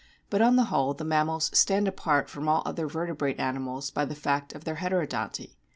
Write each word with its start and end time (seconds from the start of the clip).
But 0.31 0.41
on 0.41 0.55
the 0.55 0.63
whole 0.63 0.95
the 0.95 1.03
mammals 1.05 1.51
stand 1.53 1.87
apart 1.87 2.27
from 2.27 2.49
all 2.49 2.63
other 2.65 2.87
vertebrate 2.87 3.39
animals 3.39 3.91
by 3.91 4.03
the 4.05 4.15
fact 4.15 4.51
of 4.55 4.63
their 4.63 4.77
Heterodonty. 4.77 5.57